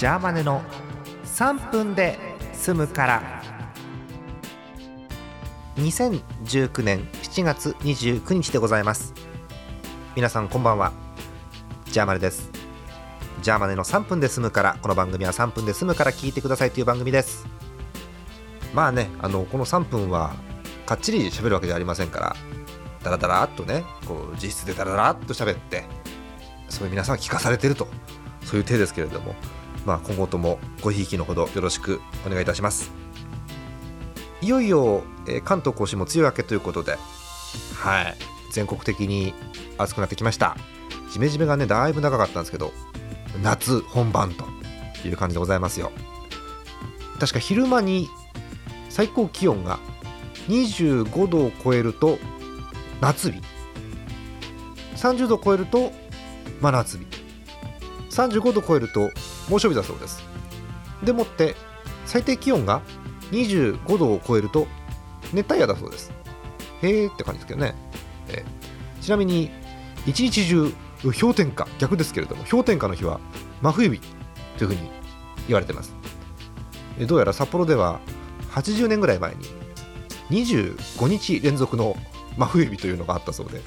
[0.00, 0.62] ジャーマネの
[1.26, 2.18] 3分で
[2.54, 3.42] 済むから。
[5.76, 9.12] 2019年7月29日でございます。
[10.16, 10.94] 皆さんこんばんは。
[11.92, 12.50] ジャーマネです。
[13.42, 17.46] ジャーマネの3分で済むからこの番組は3分で済むから聞いてくださいという番組です。
[18.72, 20.34] まあねあのこの3分は
[20.86, 22.36] かっちり喋るわけじゃありませんから
[23.02, 25.84] ダラダラっとねこう実質でダラダラっと喋って
[26.70, 27.86] そういう皆さん聞かされてると
[28.46, 29.34] そういう体ですけれども
[29.86, 32.90] まあ今後ともごひいきのほどよろしくお願いいたします。
[34.42, 36.96] いよいよ、えー関東甲信も梅雨明けということで
[37.76, 38.16] はい
[38.52, 39.34] 全国的に
[39.78, 40.56] 暑くなってきました。
[41.12, 42.72] ジメジメがねだいぶ長かったんですけど
[43.42, 44.44] 夏本番と
[45.06, 45.92] いう感じでございますよ。
[47.18, 48.08] 確か昼間に
[48.88, 49.78] 最高気温が
[50.48, 52.18] 25度を超えると
[53.00, 53.40] 夏日。
[54.96, 55.92] 30度を超えると
[56.60, 57.06] 真夏日。
[58.10, 59.10] 35度を超えると
[59.50, 60.22] 猛暑日だそうです。
[61.04, 61.56] でもって
[62.06, 62.80] 最低気温が
[63.32, 64.66] 25度を超えると
[65.32, 66.12] 熱帯夜だそうです。
[66.82, 67.74] へーって感じですけどね、
[68.28, 68.60] えー
[69.00, 69.50] ちなみに
[70.06, 73.18] 一日中氷点下逆ですけれども氷点下の日は
[73.62, 74.00] 真冬日
[74.58, 74.90] というふうに
[75.48, 75.94] 言われてます。
[76.98, 78.00] えどうやら札幌では
[78.50, 79.46] 80年ぐらい前に
[80.44, 81.96] 25日連続の
[82.36, 83.62] 真冬日というのがあったそうで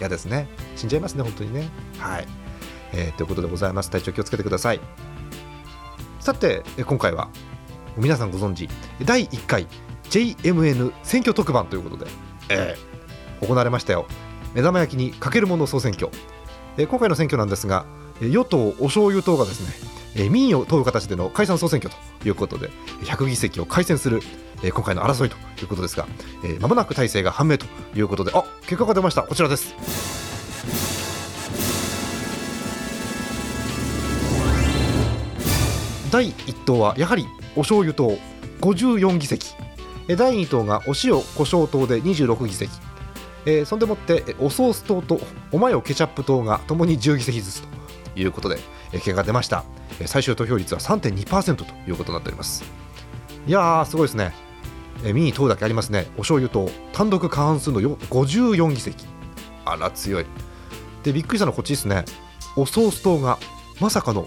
[0.00, 0.48] 嫌ですね。
[0.74, 1.68] 死んじゃいますね本当にね。
[1.98, 2.26] はい、
[2.92, 3.90] えーということでございます。
[3.90, 4.80] 体調気をつけてください。
[6.26, 7.28] さてえ今回は
[7.96, 8.68] 皆さんご存知
[9.04, 9.68] 第1回
[10.10, 12.10] JMN 選挙特番ということで、
[12.48, 14.06] えー行われましたよ。
[14.52, 16.10] 目玉焼きにかけるもの総選挙、
[16.78, 17.86] えー今回の選挙なんですが
[18.20, 22.70] えー与党お醤油党がですねえー民意を問う形での解散総選挙ということで
[23.04, 24.20] 100議席を改選する、
[24.64, 26.08] えー今回の争いということですが、
[26.42, 29.22] えー、間もなく体制が判明ということであ結果が出ました。
[29.22, 30.15] こちらです
[36.16, 37.26] 第1党はやはり
[37.56, 38.16] お醤油党
[38.62, 39.54] 54議席。
[40.08, 42.70] 第2党がお塩胡椒党で26議席。
[43.44, 45.20] えーそんでもっておソース党と
[45.52, 47.68] おマヨケチャップ党がともに10議席ずつと
[48.18, 48.56] いうことで、
[48.92, 49.64] え結果が出ました、
[50.00, 52.64] え最終投票率は3.2%ということになっております。
[53.46, 54.32] いやーすごいですね、
[55.04, 56.06] えー民意党だけありますね。
[56.16, 59.04] お醤油党単独過半数の54議席。
[59.66, 60.26] あら強い。
[61.02, 62.06] でびっくりしたのはこっちですね。
[62.56, 63.38] おソース党が
[63.80, 64.26] まさかの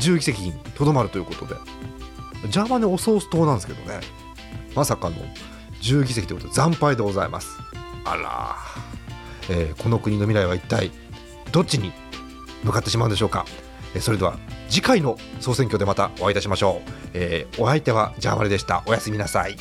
[0.00, 1.54] 10議席にとどまるということで。
[2.50, 4.00] ジャーマネおソース党なんですけどね。
[4.74, 5.16] まさかの
[5.80, 7.58] 10議席ということで惨敗でございます。
[8.04, 8.56] あら、
[9.48, 10.90] えーこの国の未来は一体
[11.52, 11.92] どっちに
[12.62, 13.44] 向かってしまうんでしょうか、
[13.94, 18.82] えーそれでは次回の総選挙でまたお会いいたしましょう、えーお相手はジャーマネでした。
[18.86, 19.56] おやすみなさい。